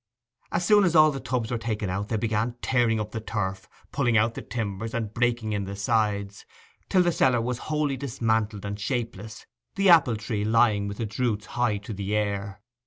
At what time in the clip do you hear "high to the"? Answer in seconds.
11.53-12.15